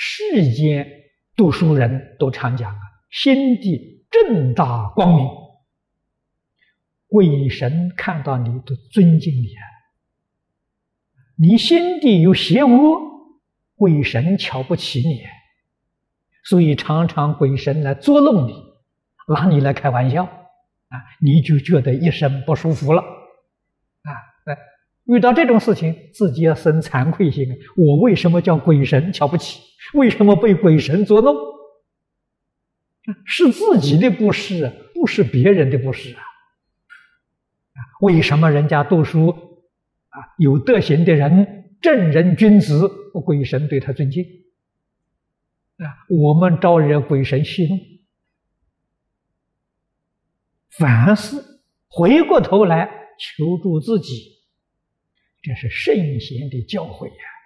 [0.00, 0.88] 世间
[1.34, 2.78] 读书人都常讲啊，
[3.10, 5.28] 心地正大光明，
[7.08, 9.62] 鬼神看到你都尊敬你啊。
[11.36, 13.00] 你心地有邪恶，
[13.74, 15.24] 鬼神瞧不起你，
[16.44, 18.54] 所以常常鬼神来捉弄你，
[19.26, 24.14] 拿你来开玩笑啊，你就觉得一身不舒服了啊。
[25.08, 27.48] 遇到这种事情，自己要生惭愧心。
[27.76, 29.60] 我为什么叫鬼神瞧不起？
[29.94, 31.34] 为什么被鬼神捉弄？
[33.24, 36.20] 是自己的不是，不是别人的不是啊。
[38.02, 39.30] 为什么人家读书？
[40.10, 42.86] 啊，有德行的人，正人君子，
[43.24, 44.24] 鬼神对他尊敬。
[45.78, 47.78] 啊，我们招惹鬼神息怒，
[50.70, 51.36] 凡事
[51.88, 54.37] 回过头来求助自己，
[55.42, 57.37] 这是圣贤的教诲呀。